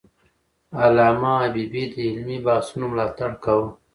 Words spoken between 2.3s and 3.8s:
بحثونو ملاتړ کاوه.